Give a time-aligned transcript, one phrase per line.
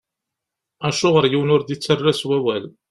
[0.87, 2.63] Acuɣeṛ yiwen ur d-ittarra s wawal?